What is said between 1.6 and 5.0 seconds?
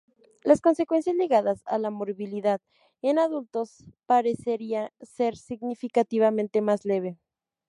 a la morbilidad en adultos parecería